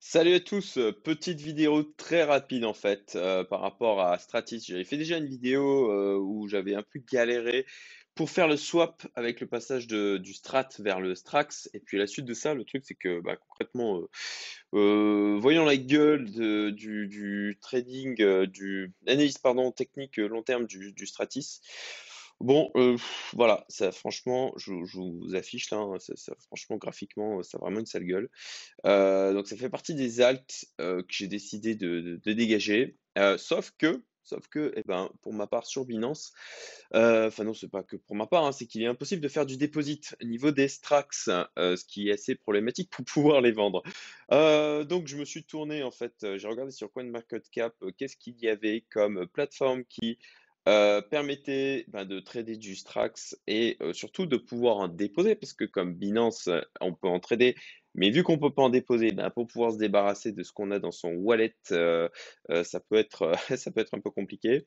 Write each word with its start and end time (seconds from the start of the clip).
Salut 0.00 0.34
à 0.34 0.40
tous, 0.40 0.78
euh, 0.78 0.92
petite 0.92 1.40
vidéo 1.40 1.82
très 1.82 2.22
rapide 2.22 2.64
en 2.64 2.72
fait 2.72 3.14
euh, 3.16 3.42
par 3.42 3.60
rapport 3.60 4.00
à 4.00 4.16
Stratis. 4.18 4.62
J'avais 4.64 4.84
fait 4.84 4.96
déjà 4.96 5.18
une 5.18 5.26
vidéo 5.26 5.90
euh, 5.90 6.16
où 6.16 6.46
j'avais 6.46 6.76
un 6.76 6.84
peu 6.84 7.00
galéré 7.12 7.66
pour 8.14 8.30
faire 8.30 8.46
le 8.46 8.56
swap 8.56 9.04
avec 9.16 9.40
le 9.40 9.48
passage 9.48 9.88
du 9.88 10.32
Strat 10.32 10.68
vers 10.78 11.00
le 11.00 11.16
Strax. 11.16 11.68
Et 11.74 11.80
puis 11.80 11.98
la 11.98 12.06
suite 12.06 12.26
de 12.26 12.34
ça, 12.34 12.54
le 12.54 12.64
truc 12.64 12.84
c'est 12.86 12.94
que 12.94 13.20
bah, 13.20 13.36
concrètement, 13.36 14.00
voyant 14.72 15.64
la 15.64 15.76
gueule 15.76 16.24
du, 16.74 17.58
trading, 17.60 18.46
du 18.46 18.92
l'analyse 19.04 19.38
pardon 19.38 19.72
technique 19.72 20.16
long 20.18 20.42
terme 20.42 20.66
du 20.66 21.06
Stratis. 21.06 21.60
Bon, 22.40 22.70
euh, 22.76 22.96
voilà, 23.32 23.64
ça 23.68 23.90
franchement, 23.90 24.52
je, 24.56 24.72
vous 24.72 25.34
affiche 25.34 25.70
là, 25.70 25.78
hein, 25.78 25.96
franchement 26.46 26.76
graphiquement, 26.76 27.42
ça 27.42 27.58
a 27.58 27.60
vraiment 27.60 27.80
une 27.80 27.86
sale 27.86 28.04
gueule. 28.04 28.30
Euh, 28.86 29.32
donc 29.32 29.48
ça 29.48 29.56
fait 29.56 29.68
partie 29.68 29.94
des 29.94 30.20
alts 30.20 30.66
euh, 30.80 31.02
que 31.02 31.08
j'ai 31.10 31.26
décidé 31.26 31.74
de, 31.74 32.20
dégager. 32.24 32.96
Sauf 33.38 33.72
que, 33.76 34.04
sauf 34.22 34.46
que, 34.46 34.72
eh 34.76 34.82
ben, 34.86 35.10
pour 35.20 35.32
ma 35.32 35.48
part 35.48 35.66
sur 35.66 35.84
Binance, 35.84 36.32
enfin 36.92 37.42
non, 37.42 37.54
c'est 37.54 37.68
pas 37.68 37.82
que 37.82 37.96
pour 37.96 38.14
ma 38.14 38.28
part, 38.28 38.44
hein, 38.44 38.52
c'est 38.52 38.66
qu'il 38.66 38.82
est 38.82 38.86
impossible 38.86 39.20
de 39.20 39.28
faire 39.28 39.44
du 39.44 39.56
deposit 39.56 40.14
au 40.22 40.26
niveau 40.26 40.52
des 40.52 40.68
Strax, 40.68 41.30
euh, 41.58 41.74
ce 41.74 41.84
qui 41.84 42.08
est 42.08 42.12
assez 42.12 42.36
problématique 42.36 42.90
pour 42.90 43.04
pouvoir 43.04 43.40
les 43.40 43.50
vendre. 43.50 43.82
Donc 44.30 45.08
je 45.08 45.16
me 45.16 45.24
suis 45.24 45.42
tourné 45.42 45.82
en 45.82 45.90
fait, 45.90 46.14
j'ai 46.36 46.46
regardé 46.46 46.70
sur 46.70 46.92
CoinMarketCap, 46.92 47.74
qu'est-ce 47.96 48.16
qu'il 48.16 48.38
y 48.38 48.48
avait 48.48 48.84
comme 48.90 49.26
plateforme 49.26 49.84
qui 49.86 50.18
euh, 50.68 51.00
permettait 51.00 51.86
ben, 51.88 52.04
de 52.04 52.20
trader 52.20 52.56
du 52.58 52.76
Strax 52.76 53.34
et 53.46 53.78
euh, 53.80 53.94
surtout 53.94 54.26
de 54.26 54.36
pouvoir 54.36 54.76
en 54.76 54.88
déposer, 54.88 55.34
parce 55.34 55.54
que 55.54 55.64
comme 55.64 55.94
Binance, 55.94 56.48
euh, 56.48 56.60
on 56.82 56.92
peut 56.92 57.08
en 57.08 57.20
trader, 57.20 57.54
mais 57.94 58.10
vu 58.10 58.22
qu'on 58.22 58.38
peut 58.38 58.52
pas 58.52 58.62
en 58.62 58.68
déposer, 58.68 59.12
ben, 59.12 59.30
pour 59.30 59.46
pouvoir 59.46 59.72
se 59.72 59.78
débarrasser 59.78 60.32
de 60.32 60.42
ce 60.42 60.52
qu'on 60.52 60.70
a 60.70 60.78
dans 60.78 60.92
son 60.92 61.14
wallet, 61.14 61.54
ça 61.70 62.80
peut 62.90 62.98
être 62.98 63.34
un 63.94 64.00
peu 64.00 64.10
compliqué. 64.10 64.62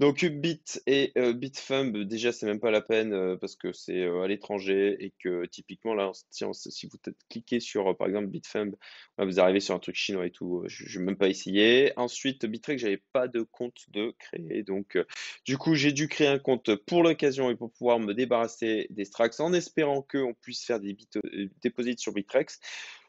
Donc 0.00 0.24
Bit 0.24 0.80
et 0.86 1.10
euh, 1.18 1.32
Bitfumb, 1.32 2.04
déjà 2.04 2.30
c'est 2.30 2.46
même 2.46 2.60
pas 2.60 2.70
la 2.70 2.80
peine 2.80 3.12
euh, 3.12 3.36
parce 3.36 3.56
que 3.56 3.72
c'est 3.72 4.02
euh, 4.02 4.22
à 4.22 4.28
l'étranger 4.28 4.96
et 5.00 5.12
que 5.18 5.44
typiquement 5.46 5.92
là, 5.92 6.12
si, 6.30 6.44
vous 6.86 6.98
cliquez 7.28 7.58
sur 7.58 7.88
euh, 7.88 7.94
par 7.94 8.06
exemple 8.06 8.28
Bitfumb, 8.28 8.76
ouais, 9.18 9.24
vous 9.26 9.40
arrivez 9.40 9.58
sur 9.58 9.74
un 9.74 9.80
truc 9.80 9.96
chinois 9.96 10.26
et 10.26 10.30
tout, 10.30 10.62
je 10.66 10.98
n'ai 11.00 11.04
même 11.04 11.16
pas 11.16 11.28
essayé. 11.28 11.92
Ensuite 11.96 12.46
Bittrex, 12.46 12.80
j'avais 12.80 13.02
pas 13.12 13.26
de 13.26 13.42
compte 13.42 13.86
de 13.88 14.14
créer, 14.20 14.62
donc 14.62 14.96
du 15.44 15.58
coup 15.58 15.74
j'ai 15.74 15.90
dû 15.90 16.06
créer 16.06 16.28
un 16.28 16.38
compte 16.38 16.76
pour 16.76 17.02
l'occasion 17.02 17.50
et 17.50 17.56
pour 17.56 17.72
pouvoir 17.72 17.98
me 17.98 18.14
débarrasser 18.14 18.86
des 18.90 19.04
Strax 19.04 19.40
en 19.40 19.52
espérant 19.52 20.02
qu'on 20.02 20.34
puisse 20.40 20.64
faire 20.64 20.78
des 20.78 20.92
bit 20.92 21.18
déposits 21.60 21.98
sur 21.98 22.12
Bittrex. 22.12 22.60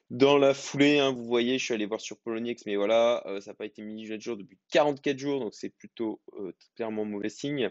Dans 0.10 0.40
la 0.40 0.56
foulée, 0.56 0.98
hein, 0.98 1.12
vous 1.12 1.24
voyez, 1.24 1.60
je 1.60 1.66
suis 1.66 1.74
allé 1.76 1.86
voir 1.86 2.02
sur 2.02 2.18
Poloniex, 2.18 2.66
mais 2.66 2.76
voilà, 2.76 3.22
euh, 3.28 3.40
ça 3.42 3.52
n'a 3.52 3.56
pas 3.56 3.68
été 3.68 3.84
mis 3.84 4.12
à 4.12 4.18
jour 4.18 4.38
depuis 4.38 4.58
44 4.72 5.20
jours, 5.20 5.40
donc 5.40 5.54
c'est 5.54 5.70
plutôt 5.70 6.20
euh, 6.40 6.52
clairement 6.76 7.06
mauvais 7.06 7.30
signe. 7.30 7.70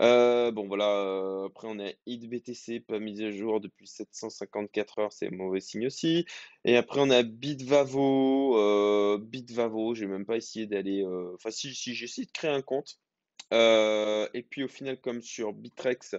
Euh, 0.00 0.52
bon, 0.52 0.68
voilà, 0.68 1.44
après 1.46 1.66
on 1.68 1.80
a 1.80 1.90
IDBTC, 2.06 2.78
pas 2.78 3.00
mis 3.00 3.20
à 3.24 3.32
jour 3.32 3.60
depuis 3.60 3.88
754 3.88 4.98
heures, 5.00 5.12
c'est 5.12 5.30
mauvais 5.30 5.58
signe 5.58 5.88
aussi. 5.88 6.26
Et 6.64 6.76
après 6.76 7.00
on 7.00 7.10
a 7.10 7.24
Bitvavo, 7.24 9.18
Bitvavo, 9.18 9.94
j'ai 9.96 10.06
même 10.06 10.26
pas 10.26 10.36
essayé 10.36 10.66
d'aller. 10.66 11.04
Enfin, 11.34 11.50
si, 11.50 11.74
si, 11.74 11.94
j'ai 11.94 12.04
essayé 12.04 12.26
de 12.26 12.32
créer 12.32 12.52
un 12.52 12.62
compte. 12.62 13.00
Et 13.52 14.42
puis 14.48 14.62
au 14.62 14.68
final, 14.68 15.00
comme 15.00 15.22
sur 15.22 15.52
Bitrex, 15.52 16.14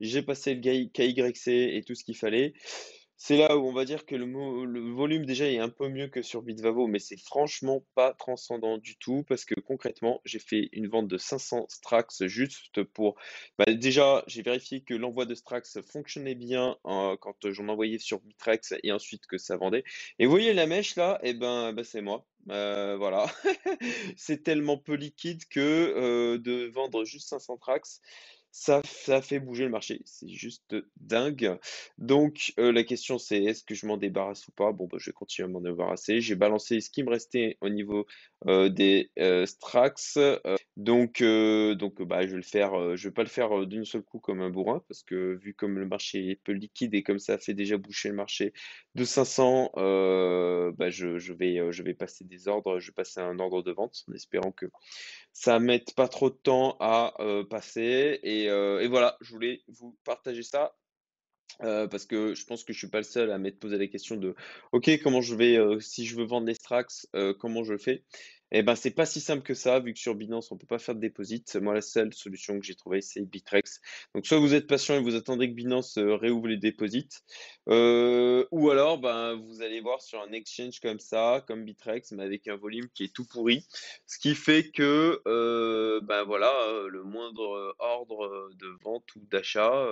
j'ai 0.00 0.22
passé 0.22 0.54
le 0.54 0.86
KYC 0.86 1.48
et 1.48 1.82
tout 1.84 1.94
ce 1.96 2.04
qu'il 2.04 2.16
fallait. 2.16 2.54
C'est 3.22 3.36
là 3.36 3.58
où 3.58 3.68
on 3.68 3.72
va 3.74 3.84
dire 3.84 4.06
que 4.06 4.14
le, 4.14 4.80
volume 4.94 5.26
déjà 5.26 5.46
est 5.46 5.58
un 5.58 5.68
peu 5.68 5.90
mieux 5.90 6.08
que 6.08 6.22
sur 6.22 6.40
Bitvavo, 6.40 6.86
mais 6.86 6.98
c'est 6.98 7.20
franchement 7.20 7.84
pas 7.94 8.14
transcendant 8.14 8.78
du 8.78 8.96
tout 8.96 9.24
parce 9.28 9.44
que 9.44 9.54
concrètement, 9.60 10.22
j'ai 10.24 10.38
fait 10.38 10.70
une 10.72 10.88
vente 10.88 11.06
de 11.06 11.18
500 11.18 11.66
Strax 11.68 12.24
juste 12.28 12.82
pour. 12.82 13.16
bah, 13.58 13.66
déjà, 13.66 14.24
j'ai 14.26 14.40
vérifié 14.40 14.80
que 14.80 14.94
l'envoi 14.94 15.26
de 15.26 15.34
Strax 15.34 15.82
fonctionnait 15.82 16.34
bien 16.34 16.78
euh, 16.86 17.14
quand 17.20 17.50
j'en 17.50 17.68
envoyais 17.68 17.98
sur 17.98 18.20
Bitrex 18.20 18.72
et 18.82 18.90
ensuite 18.90 19.26
que 19.26 19.36
ça 19.36 19.58
vendait. 19.58 19.84
Et 20.18 20.24
vous 20.24 20.30
voyez 20.30 20.54
la 20.54 20.66
mèche 20.66 20.96
là, 20.96 21.20
et 21.22 21.34
ben, 21.34 21.74
ben, 21.74 21.84
c'est 21.84 22.00
moi. 22.00 22.26
Euh, 22.48 22.96
voilà, 22.96 23.26
c'est 24.16 24.42
tellement 24.42 24.78
peu 24.78 24.94
liquide 24.94 25.44
que 25.50 25.60
euh, 25.60 26.38
de 26.38 26.70
vendre 26.72 27.04
juste 27.04 27.28
500 27.28 27.58
Trax. 27.58 28.00
Ça, 28.52 28.82
fait 29.22 29.38
bouger 29.38 29.64
le 29.64 29.70
marché, 29.70 30.02
c'est 30.04 30.28
juste 30.28 30.74
dingue. 30.96 31.56
Donc, 31.98 32.52
euh, 32.58 32.72
la 32.72 32.82
question 32.82 33.16
c'est 33.16 33.42
est-ce 33.44 33.62
que 33.62 33.76
je 33.76 33.86
m'en 33.86 33.96
débarrasse 33.96 34.48
ou 34.48 34.52
pas? 34.52 34.72
Bon, 34.72 34.88
bah, 34.90 34.98
je 34.98 35.10
vais 35.10 35.14
continuer 35.14 35.48
à 35.48 35.52
m'en 35.52 35.60
débarrasser. 35.60 36.20
J'ai 36.20 36.34
balancé 36.34 36.80
ce 36.80 36.90
qui 36.90 37.04
me 37.04 37.10
restait 37.10 37.58
au 37.60 37.68
niveau 37.68 38.06
euh, 38.48 38.68
des 38.68 39.10
euh, 39.20 39.46
Strax. 39.46 40.18
Donc, 40.76 41.22
donc 41.22 42.02
bah, 42.02 42.22
je 42.22 42.30
vais 42.30 42.36
le 42.36 42.42
faire, 42.42 42.96
je 42.96 43.08
vais 43.08 43.12
pas 43.12 43.22
le 43.22 43.28
faire 43.28 43.66
d'une 43.66 43.84
seule 43.84 44.02
coup 44.02 44.18
comme 44.18 44.40
un 44.40 44.50
bourrin 44.50 44.82
parce 44.88 45.02
que 45.02 45.38
vu 45.40 45.54
comme 45.54 45.78
le 45.78 45.86
marché 45.86 46.30
est 46.30 46.36
peu 46.42 46.52
liquide 46.52 46.94
et 46.94 47.02
comme 47.02 47.18
ça 47.18 47.38
fait 47.38 47.54
déjà 47.54 47.76
boucher 47.76 48.08
le 48.08 48.14
marché 48.16 48.52
de 48.96 49.04
500, 49.04 49.72
euh, 49.76 50.72
bah, 50.76 50.90
je, 50.90 51.18
je 51.18 51.32
vais, 51.32 51.94
passer 51.94 52.24
des 52.24 52.48
ordres, 52.48 52.80
je 52.80 52.88
vais 52.88 52.94
passer 52.94 53.20
un 53.20 53.38
ordre 53.38 53.62
de 53.62 53.70
vente 53.70 54.04
en 54.08 54.12
espérant 54.12 54.50
que 54.50 54.66
ça 55.32 55.58
mette 55.60 55.94
pas 55.94 56.08
trop 56.08 56.30
de 56.30 56.36
temps 56.36 56.76
à 56.80 57.14
passer. 57.48 58.18
Euh, 58.48 58.80
et 58.80 58.88
voilà, 58.88 59.16
je 59.20 59.32
voulais 59.32 59.62
vous 59.68 59.96
partager 60.04 60.42
ça. 60.42 60.74
euh, 61.62 61.86
parce 61.88 62.06
que 62.06 62.34
je 62.34 62.44
pense 62.46 62.64
que 62.64 62.72
je 62.72 62.78
suis 62.78 62.88
pas 62.88 62.98
le 62.98 63.04
seul 63.04 63.30
à 63.30 63.38
m'être 63.38 63.58
posé 63.58 63.76
la 63.78 63.86
question 63.86 64.16
de 64.16 64.34
OK, 64.72 64.90
comment 65.02 65.20
je 65.20 65.34
vais, 65.34 65.56
euh, 65.58 65.80
si 65.80 66.06
je 66.06 66.16
veux 66.16 66.24
vendre 66.24 66.46
les 66.46 66.54
Strax, 66.54 67.08
comment 67.38 67.64
je 67.64 67.76
fais? 67.76 68.04
Eh 68.52 68.64
ben, 68.64 68.74
c'est 68.74 68.90
pas 68.90 69.06
si 69.06 69.20
simple 69.20 69.44
que 69.44 69.54
ça, 69.54 69.78
vu 69.78 69.92
que 69.92 69.98
sur 70.00 70.16
Binance, 70.16 70.50
on 70.50 70.56
peut 70.56 70.66
pas 70.66 70.80
faire 70.80 70.96
de 70.96 71.00
déposit. 71.00 71.54
Moi, 71.54 71.72
la 71.72 71.82
seule 71.82 72.12
solution 72.12 72.58
que 72.58 72.66
j'ai 72.66 72.74
trouvée, 72.74 73.00
c'est 73.00 73.20
Bitrex. 73.20 73.80
Donc, 74.12 74.26
soit 74.26 74.40
vous 74.40 74.54
êtes 74.54 74.66
patient 74.66 74.96
et 74.96 75.00
vous 75.00 75.14
attendez 75.14 75.48
que 75.48 75.54
Binance 75.54 75.98
réouvre 75.98 76.48
les 76.48 76.56
déposits, 76.56 77.06
euh, 77.68 78.44
ou 78.50 78.70
alors, 78.70 78.98
ben, 78.98 79.36
vous 79.36 79.62
allez 79.62 79.80
voir 79.80 80.02
sur 80.02 80.20
un 80.20 80.32
exchange 80.32 80.80
comme 80.80 80.98
ça, 80.98 81.44
comme 81.46 81.64
Bitrex, 81.64 82.10
mais 82.10 82.24
avec 82.24 82.48
un 82.48 82.56
volume 82.56 82.88
qui 82.92 83.04
est 83.04 83.14
tout 83.14 83.24
pourri. 83.24 83.64
Ce 84.08 84.18
qui 84.18 84.34
fait 84.34 84.72
que, 84.72 85.22
ben 86.10 86.24
voilà, 86.24 86.52
le 86.88 87.04
moindre 87.04 87.76
ordre 87.78 88.50
de 88.58 88.68
vente 88.82 89.14
ou 89.14 89.20
d'achat, 89.30 89.86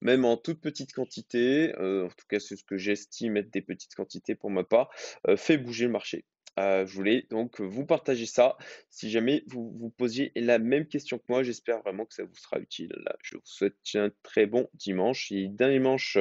même 0.00 0.24
en 0.24 0.38
toute 0.38 0.60
petite 0.60 0.94
quantité, 0.94 1.74
en 1.78 2.08
tout 2.08 2.26
cas, 2.28 2.40
c'est 2.40 2.56
ce 2.56 2.64
que 2.64 2.78
j'estime 2.78 3.36
être 3.36 3.52
des 3.52 3.60
petites 3.60 3.94
quantités 3.94 4.34
pour 4.34 4.50
ma 4.50 4.64
part, 4.64 4.88
fait 5.36 5.58
bouger 5.58 5.84
le 5.84 5.92
marché. 5.92 6.24
Euh, 6.58 6.86
je 6.86 6.94
voulais 6.94 7.26
donc 7.30 7.60
vous 7.60 7.84
partager 7.84 8.26
ça. 8.26 8.56
Si 8.90 9.10
jamais 9.10 9.42
vous 9.48 9.72
vous 9.76 9.90
posiez 9.90 10.32
la 10.36 10.58
même 10.58 10.86
question 10.86 11.18
que 11.18 11.24
moi, 11.28 11.42
j'espère 11.42 11.82
vraiment 11.82 12.04
que 12.04 12.14
ça 12.14 12.24
vous 12.24 12.36
sera 12.36 12.58
utile. 12.58 12.92
Je 13.22 13.36
vous 13.36 13.42
souhaite 13.44 13.76
un 13.94 14.10
très 14.22 14.46
bon 14.46 14.68
dimanche. 14.74 15.32
Et 15.32 15.48
dimanche, 15.48 16.18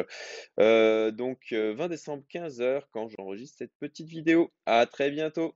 donc 0.58 1.40
euh, 1.52 1.74
20 1.76 1.88
décembre, 1.88 2.24
15 2.30 2.62
heures, 2.62 2.90
quand 2.92 3.08
j'enregistre 3.10 3.58
cette 3.60 3.74
petite 3.80 4.08
vidéo. 4.08 4.52
À 4.66 4.86
très 4.86 5.12
bientôt. 5.12 5.56